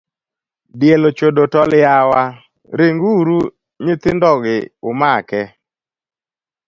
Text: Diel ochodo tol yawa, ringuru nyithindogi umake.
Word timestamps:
Diel 0.79 1.03
ochodo 1.09 1.43
tol 1.53 1.71
yawa, 1.85 2.21
ringuru 2.77 3.37
nyithindogi 3.83 4.57
umake. 4.89 5.41